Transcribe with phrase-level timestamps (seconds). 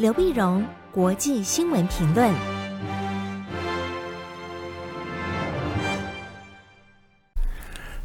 [0.00, 2.32] 刘碧荣，国际新闻评论。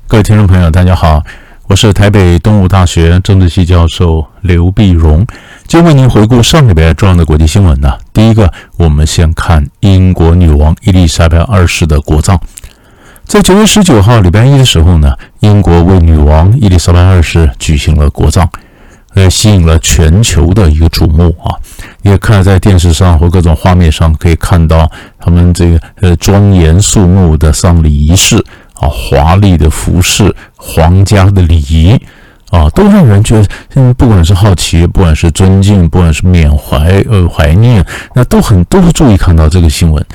[0.05, 1.23] 各位听众朋友，大家好，
[1.67, 5.25] 我是台北东吴大学政治系教授刘碧荣，
[5.67, 7.97] 今天为您回顾上礼拜重要的国际新闻呢。
[8.11, 12.37] 第一个，我们先看英国女王伊丽莎白二世的国葬。
[13.23, 18.49] 在九月十九号礼拜一的时候呢，英国为女王伊丽莎白二世举行了国葬，
[19.15, 21.57] 呃，吸引了全球的一个瞩目啊。
[22.03, 28.37] 也看在电视上或各种画面上可以看到他们这个呃庄严肃穆的丧礼仪式。
[28.75, 31.97] 啊，华丽的服饰，皇家的礼仪，
[32.49, 40.05] 啊，都让人觉得，嗯，不管是好奇，不管是尊敬，不管是缅怀，呃，怀念，那都很都会注意看到这个新闻。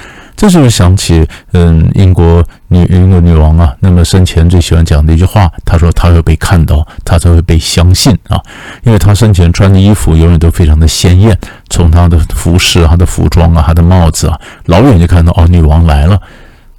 [0.40, 8.40] 这就是想起，嗯，英国女英国女王啊，那么生前最喜欢讲的一句话，她说：“她会被看到，她才会被相信啊，
[8.82, 16.18] 因为她生前穿的衣服永远都非常的鲜艳，从她的服饰、她的服装啊、她的帽子啊，老远就看到哦，女王来了。”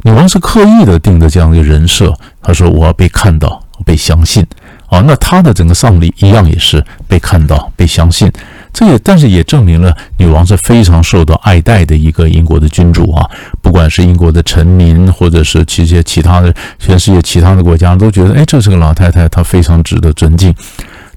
[0.02, 4.43] 女王是刻意的定的这样一个人设，她说我要被看到，被相信，
[4.88, 8.31] 啊，那她的整个丧礼一样也是被看到、被相信，
[8.73, 13.30] 这也但是也证明了女王是非常受到爱戴的一个英国的君主啊，
[13.61, 20.55] 不管是英国的臣民，或者是其些其他的全世界其他的国家都觉得，哎，这是个老太太，她非常值得尊敬。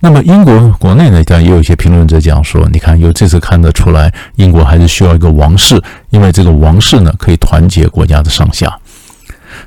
[0.00, 8.77] 那么英国国内呢，当然也有一些评论者讲说，你看，由这次看得出来，英国还是需要一个王室，因为这个王室呢，可以团结国家的上下。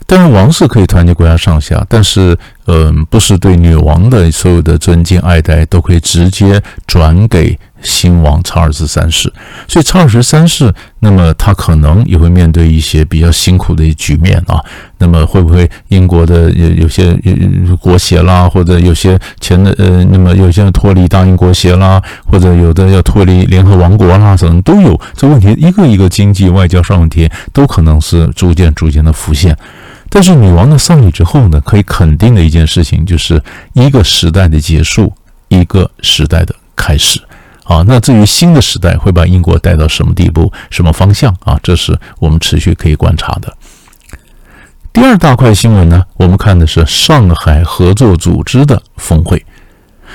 [0.05, 7.57] 当然，王室可以团结国家上下，但是，嗯，不是对女王的所有的尊敬爱戴都可以直接转给。
[7.81, 9.31] 新王查尔斯三世，
[9.67, 14.59] 所以查尔斯三世，那么他可能也会面对一些比较辛苦的局面啊。
[14.97, 17.15] 那么会不会英国的有有些
[17.79, 29.55] 国协啦，或者有些前的呃，那么有些人脱离大英国协啦，或者有的要脱离联合王国啦，可能都有这问题，一个一个经济外交上问题都可能是逐渐逐渐的浮现。
[30.09, 33.41] 但是女王的丧礼之后呢，可以肯定的一件事情就是
[33.73, 35.13] 一个时代的结束，
[35.49, 37.19] 一个时代的开始。
[37.67, 41.59] 啊，那至于新的时代会把英国带到什么地步、什么方向啊？
[41.61, 43.53] 这是我们持续可以观察的。
[44.93, 49.45] 第二大块新闻呢，我们看的是上海合作组织的峰会。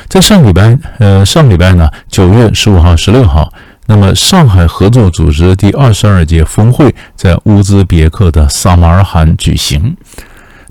[0.08, 3.52] 在上礼拜，呃，上礼拜呢，九月十五号、十六号，
[3.86, 9.94] 那么上海合作组织第二十二届峰会在乌兹别克的萨马尔罕举行。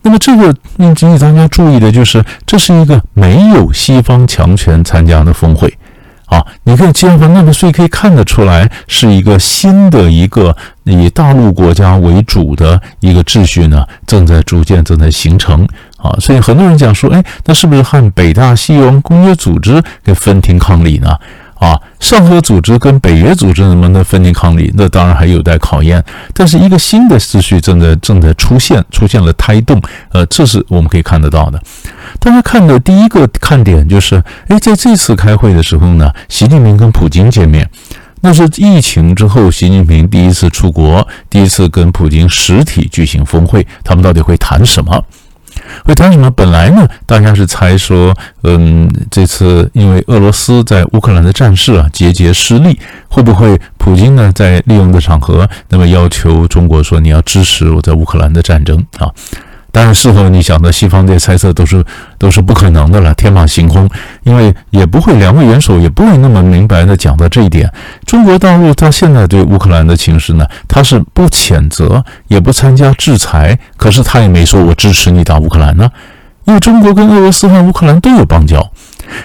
[0.02, 5.72] 那么这个引起大家注意的就是，这是一个没有西方强权参加的峰会。
[6.32, 10.56] 啊，你看，这样的话，那么所以可以看得出来，是一个新的一个
[10.86, 15.68] 以大陆国家为主的一个秩序呢，正在逐渐正在形成。
[15.98, 21.16] 啊，所以很多人讲说，哎，那是不是和北大西洋公约组织给分庭抗礼呢？
[21.62, 24.74] 啊，上合组织跟北约组织能不能分庭抗礼？
[24.76, 26.04] 那当然还有待考验。
[26.34, 29.80] 但是一个新的秩序正在正在出现，出现了胎动，
[30.12, 31.62] 呃，这是我们可以看得到的。
[32.20, 37.70] 大家看的第一个看点就是，哎，在这次开会的时候呢，习近平跟普京见面，
[38.22, 45.00] 那是疫情之后习近平第一次出国，第一次跟普京实体举行峰会，他们到底会谈什么？
[45.84, 46.30] 会谈什么？
[46.32, 59.10] 本来呢，大家是猜说，嗯，这次因为俄罗斯在乌克兰的战事啊节节失利，会不会普京呢在利用的场合，那么要求中国说你要支持我在乌克兰的战争啊？
[59.72, 61.84] 当然，事后你想的西方这些猜测都是
[62.18, 63.90] 都是不可能的了，天马行空，
[64.24, 67.72] 因为也不会两位元首也不会那么明白的讲到这一点。
[68.06, 75.90] 中国大陆到现在对乌克兰的情势呢，他是不谴责，也不参加制裁，可是他也没说我支持你打乌克兰呢，
[76.44, 78.72] 因为中国跟俄罗斯和乌克兰都有邦交。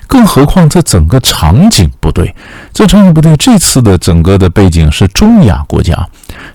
[0.06, 2.34] 更何况，这整个场景不对，
[2.72, 3.36] 这场景不对。
[3.36, 6.06] 这次的整个的背景是中亚国家，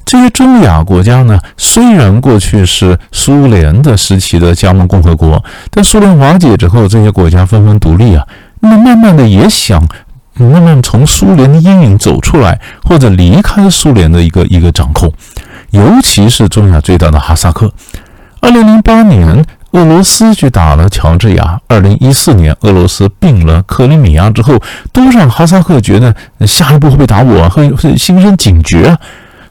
[0.05, 8.27] 这些中亚国家呢，虽然过去是苏联的时期的加盟共和国，但苏联瓦解之后，这些国家纷纷独立啊，
[8.59, 9.81] 那么慢慢的也想
[10.35, 15.11] 慢慢从苏联的阴影走出来，或者离开苏联的一个一个掌控，
[15.69, 17.71] 尤其是中亚最大的哈萨克，
[18.41, 19.45] 二零零八年。
[19.71, 26.13] 俄罗斯去打了乔治亚，二零一四年俄罗斯并了克里米亚之后，都让哈萨克觉得
[26.45, 28.97] 下一步会不会打我，会会心生警觉啊。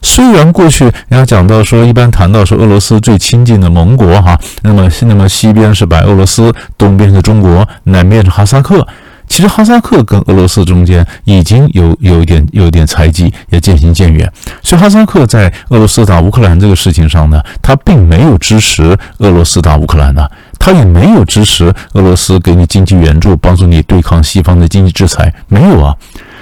[0.03, 8.87] 虽然过去人家讲到说，一般谈到说俄罗斯最亲近的盟国哈，那么那么西边是白俄罗斯，东边是中国，南边是哈萨克。
[9.31, 14.29] 其实哈萨克跟俄罗斯中间已经有有一点有一点猜忌，也渐行渐远。
[14.61, 20.27] 所以哈萨克在俄罗斯打乌克兰这个事情上呢，他并没有支持俄罗斯打乌克兰呢，
[20.59, 25.95] 他也没有支持俄罗斯给你经济援助，帮助你对抗西方的经济制裁，没有啊。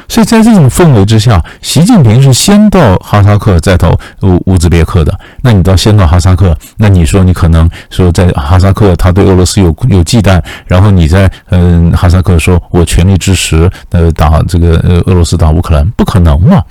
[0.09, 5.17] 所以在这种氛围之下，习近平是先到哈萨克，再到乌乌兹别克的。
[5.41, 16.61] 那你到先到哈萨克，那你说你可能说在哈萨克他对俄罗斯有有忌惮，然后你在嗯哈萨克说我全力支持呃打这个呃俄罗斯打乌克兰，不可能嘛？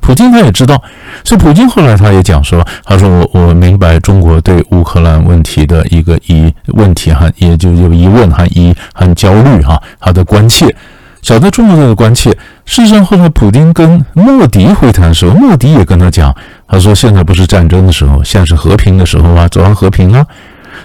[0.00, 0.82] 普京他也知道，
[1.24, 10.74] 所以普京后来他也讲说，他说我我明白中国对乌克兰问题的一个疑问题哈，也就有疑问和疑很焦虑哈，他的关切。
[11.22, 12.30] 晓得中国这个关切，
[12.64, 16.34] 事实上后来普京跟莫迪会谈的时候，莫迪也跟他讲，
[16.66, 20.26] 他说现在不是战争的时候，现在是和平的时候啊，走向和平啊。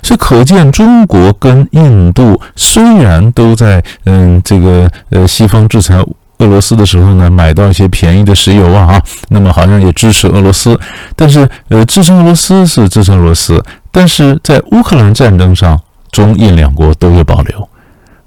[0.04, 5.96] 所以可见中国跟印度虽然都在嗯这个呃西方制裁
[6.40, 10.78] 俄罗斯的时候呢，买到一些便宜的石油啊，那么好像也支持俄罗斯，
[11.16, 15.80] 但是呃支持俄罗斯是支持俄罗斯，但是在乌克兰战争上，
[16.12, 17.70] 中印两国都有保留。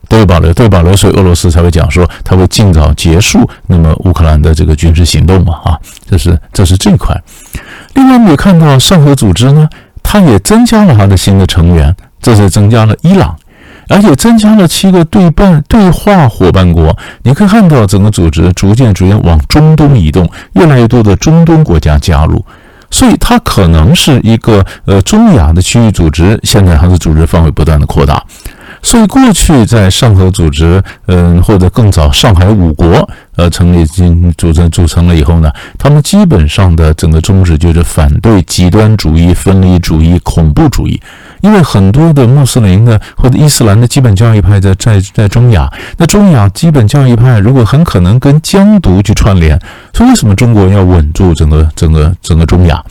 [0.08, 5.54] 都有保留，都有保留，所以俄罗斯才会讲说，他会尽早结束那么乌克兰的这个军事行动嘛？
[5.64, 5.78] 啊，
[6.08, 7.14] 这是这是这一块。
[7.94, 9.68] 另外，我们也看到上合组织呢，
[10.02, 13.36] 它也增加了它的新的成员，这是增加了伊朗，
[13.88, 16.96] 而且增加了七个对半对话伙伴国。
[17.22, 22.42] 你可以看到整个组织逐渐逐渐往中东移动，越来越多的中东国家加入，
[22.90, 26.40] 所以它可能是一个呃中亚的区域组织。
[26.44, 28.22] 现在它的组织范围不断的扩大。
[28.82, 41.00] 所以过去在上合组织，嗯，或者更早上海五国，呃，成立经组成组成了以后呢，他们基本上的整个宗旨就是反对极端主义、分离主义、恐怖主义。
[41.40, 49.56] 因为很多的穆斯林的或者伊斯兰的基本教义派在在在中亚，那中亚基本教义派如果很可能跟疆独去串联，
[49.92, 52.82] 所以为什么中国要稳住整个整个整个中亚？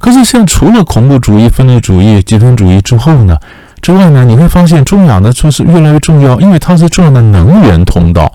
[0.00, 3.36] 可是现在除了恐怖主义、分离主义、极端主义之后呢？
[3.84, 8.32] 之外呢，你会发现中亚呢就是越来越重要，因为它是重要的能源通道，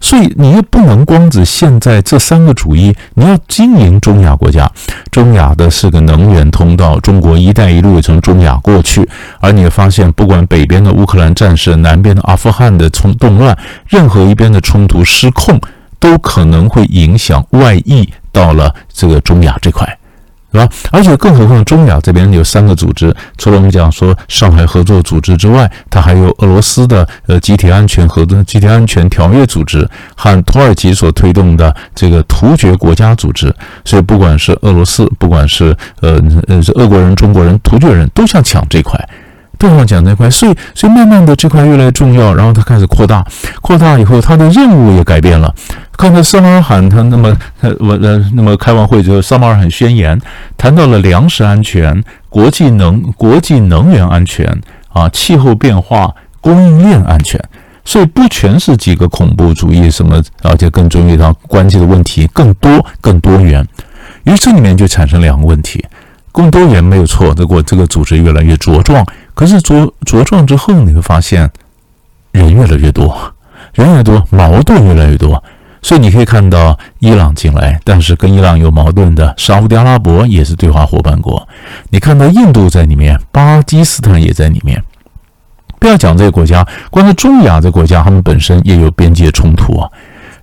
[0.00, 4.70] 所以你也不能光指现在这三个主义，你要经营中亚国家。
[5.10, 9.04] 中亚的是个能源通道，中国“一带一路”也从中亚过去，
[9.40, 13.58] 而你会发现，不管北边的乌克兰战事，南边的阿富汗的冲动乱，
[13.88, 15.60] 任何一边的冲突失控，
[15.98, 19.98] 都可能会影响外溢到了这个中亚这块。
[20.52, 20.68] 是吧？
[20.90, 33.54] 而且更何况，中亚这边有三个组织，除了我们讲说上海合作组织之外，它还有俄罗斯的呃集体安全合作、集体安全条约组织和土耳其所推动的这个突厥国家组织。
[33.84, 39.08] 所以，不管是俄罗斯，不管是呃呃是俄国人、中国人、突厥人都想抢这块，
[39.62, 40.28] 都想抢这块。
[40.28, 43.24] 所以，所以慢慢的这块越来越重要，然后它开始扩大，
[43.60, 45.54] 扩大以后，它的任务也改变了。
[45.96, 50.20] 刚才萨马尔罕他那么呃我呃那么开完会之后，萨马尔罕宣言
[50.58, 54.46] 谈到了粮食安全、国际能国际能源安全
[54.88, 57.40] 啊、气候变化、供应链安全，
[57.84, 63.64] 所以不全是几个恐怖主义什么，而且更重要的关系的问题更多更多元。
[64.24, 65.84] 于是这里面就产生两个问题：
[66.32, 71.50] 更多元没有错，这个这个组织越来越茁壮，可是茁茁壮之后，你会发现
[72.30, 73.16] 人越来越多，
[73.74, 75.42] 人越多，矛盾越来越多。
[75.84, 81.48] 所以你可以看到伊朗进来，但是跟伊朗有矛盾的沙乌地阿拉伯也是对话伙伴国。
[81.90, 84.80] 你看到印度在里面，巴基斯坦也在里面。
[85.80, 89.90] 不要讲这个国家，光是中亚这国家，他们本身也有边界冲突啊。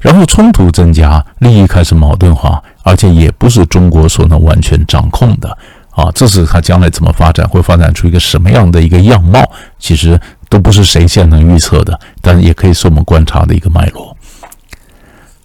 [0.01, 5.57] 然后冲突增加，利益开始矛盾化，而且也不是中国所能完全掌控的
[5.99, 6.11] 啊。
[6.13, 9.43] 这是他将来怎么发展，会发展出一个什么样的一个样貌，
[9.77, 14.15] 其实都不是谁现在能预测的，但也可以是我们观察的一个脉络。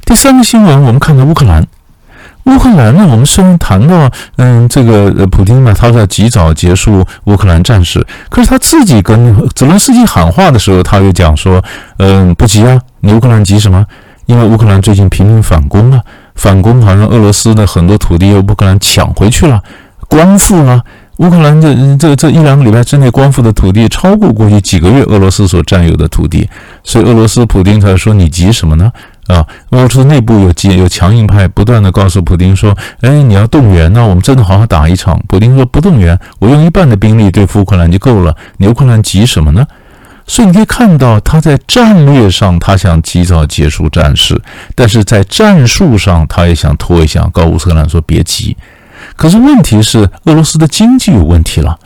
[0.05, 1.67] 第三个新闻，我们看看乌克兰。
[2.45, 11.65] 乌克兰呢，我们虽然谈到，嗯，这个，普丁呢，他在及早结束乌克兰战事，可是他自己跟泽连斯基喊话的时候，他又讲说，
[11.97, 13.87] 嗯，不急啊，你乌克兰急什么？
[14.27, 16.03] 因为乌克兰最近频频反攻啊，
[16.35, 19.63] 反攻好像俄罗斯的很多土地由乌克兰抢回去了，
[20.15, 20.81] 光复了。
[21.19, 26.49] 乌克兰这这这一两个礼拜之内光复的土地，超过过去几个月俄罗斯所占有的土地，
[26.83, 28.93] 所以俄罗斯普丁才说，你急什么呢？
[29.29, 38.37] 啊，俄罗斯内部有急有强硬派，不断的告诉普丁说：“哎，你要动员，那我们真的好好打一场。”普丁说：“不动员，我用一半的兵力对付乌克兰就够了。
[38.57, 39.65] 你乌克兰急什么呢？”
[40.27, 44.41] 所以你可以看到，他在战略上他想及早结束战事，
[44.75, 48.57] 但是在战术上他也想拖一下，告乌克兰说别急。
[49.17, 51.79] 可是问题是，俄罗斯的经济有问题了。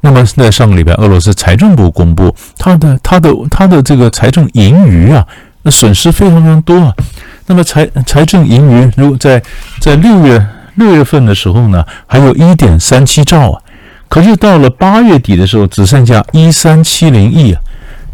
[0.00, 5.26] 那么在上个礼拜，俄罗斯财政部公布他的他的他的这个财政盈余啊。
[5.62, 6.94] 那损失非常非常多啊！
[7.46, 9.42] 那么财财政盈余，如果在
[9.80, 13.60] 在六月六月份的时候呢，还有一点三七兆啊，
[14.08, 17.60] 可是到了八月底的时候，只剩下一三七零亿啊，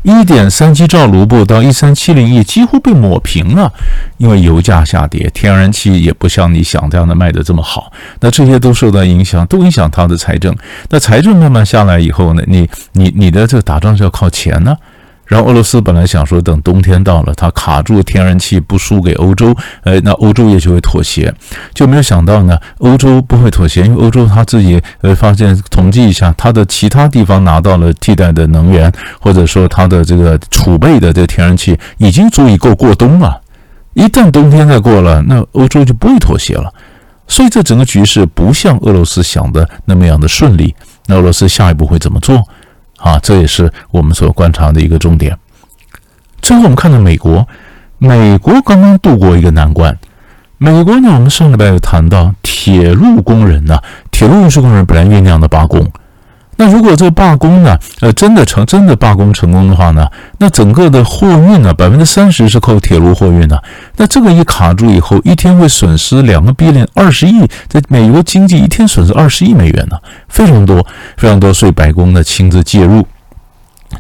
[0.05, 3.73] 一点三七兆卢布到一三七零亿几乎被抹平了，
[4.19, 10.55] 因为油价下跌，天然气也不像你想这样的卖的这么好，那这些都受到影响，都影响他的财政。
[10.91, 14.77] 那财政慢慢下来以后呢，你你你的这个打仗是要靠钱呢。
[15.26, 21.33] 然后俄罗斯本来想说，等冬天到了，它卡住天然气不输给欧洲，呃，那欧洲也就会妥协，
[21.73, 33.40] 就没有想到呢，欧洲不会妥协，因为欧洲他自己呃发现统计一下，它的其他地方拿到了替代的能源，或者说它的这个储备的这个天然气已经足以够过冬了。
[33.95, 36.73] 一旦冬天再过了，那欧洲就不会妥协了。
[37.26, 40.75] 所以这整个局势不像俄罗斯想的那么样的顺利。
[41.07, 42.43] 那俄罗斯下一步会怎么做？
[43.05, 45.37] 啊，这也是我们所观察的一个重点。
[46.41, 47.47] 最后，我们看到美国，
[47.99, 49.95] 美国刚刚度过一个难关。
[50.57, 53.79] 美国呢，我们上礼拜有谈到铁路工人呢，
[54.11, 55.87] 铁路运输工人本来酝酿的罢工。
[56.57, 60.09] 那如果这罢工呢，呃，真的成真的罢工成功的话呢，
[60.39, 63.63] 那整个的货运呢，百分之三十是靠铁路货运的。
[63.97, 69.97] 那这个一卡住以后，一天会损失两个 billion 二十亿，在美国经济一天损失二十亿美元呢，
[70.29, 71.53] 非常多，非常多。
[71.53, 73.07] 所以白宫呢亲自介入。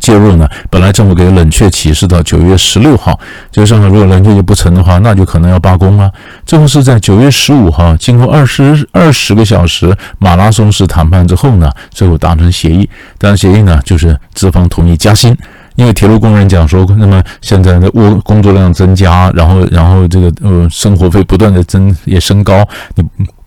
[0.04, 0.46] 介入呢？
[0.68, 3.18] 本来政府给冷却期是到九月十六号，
[3.50, 6.12] 就上海如果冷却就不成的话，那就可能要罢工了。
[6.44, 12.86] 最后是在九月十五号，经过二十二十个小时马拉松式谈判之后呢，最后达成协议。
[13.16, 15.34] 但协议呢，就是资方同意加薪。
[15.76, 23.02] 因为铁路工人讲说，那么现在的工工作量增加，然后然后这个呃生活费不断的增也升高，你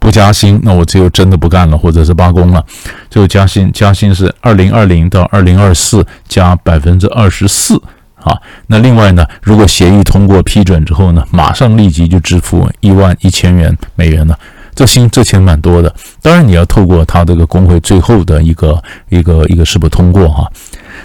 [0.07, 2.63] 不加薪，那我只有真的不干了，或者是罢工了。
[3.09, 7.75] 就加薪，加薪是二零二零到二零二四加百分之二十四
[8.15, 8.33] 啊。
[8.67, 14.39] 那另外呢，如果协议通过批准之后呢，马上立即就支付一万一千元美元了。
[14.73, 15.93] 这薪这钱蛮多的。
[16.21, 20.47] 当然你要透过他这个工会最后的一个一个一个是不是通过哈、啊。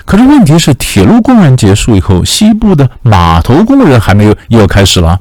[0.05, 5.19] 可是问题是，铁路工人结束以后，西部的码头工人还没有又要开始了。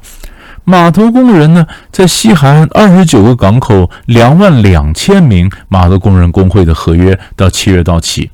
[0.64, 8.30] 码头工人呢，在西海岸二十九个港口，两万两千名码头工人工会的合约到七月到期，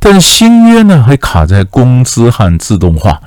[0.00, 3.20] 但是新约呢还卡在工资和自动化。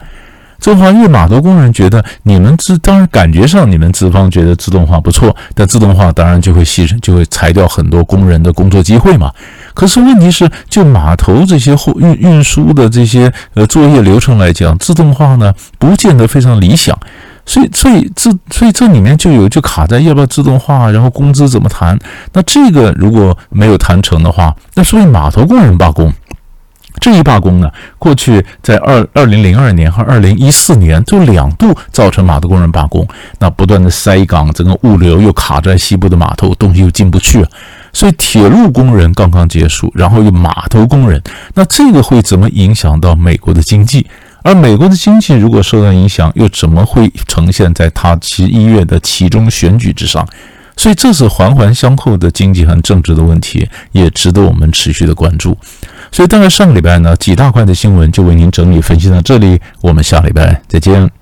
[0.60, 9.32] 自动化，因为码头工人觉得你们资当然感觉上你们资方觉得自动化不错，但自动化当然就会牺牲，就会裁掉很多工人的工作机会嘛。
[9.74, 16.96] 可是问题是，就码头这些货运运输的这些呃作业流程来讲，自动化呢不见得非常理想。
[17.52, 22.00] 所以，所以这所以这里面就有就卡在要不要自动化，然后工资怎么谈？
[22.32, 26.14] 那这个如果没有谈成的话，那所以码头工人罢工。
[27.02, 33.06] 这一罢工呢，过去在二二零零二年和二零一四年就两度造成码头工人罢工，
[33.40, 37.46] 那不断的塞港，整个物流又卡在西部的码头，东西又进不去，
[37.92, 41.22] 所以铁路工人刚刚结束，然后又码头工人，
[41.54, 44.06] 那这个会怎么影响到美国的经济？
[44.44, 50.28] 而美国的经济如果受到影响，又怎么会呈现在他十一月的其中选举之上？
[50.78, 55.56] 所以这次环环相扣的经济和政治的问题，也值得我们持续的关注。
[56.12, 59.62] 所以，大概上个礼拜呢，几大块的新闻就为您整理分析到这里。
[59.82, 61.21] 我们下礼拜再见。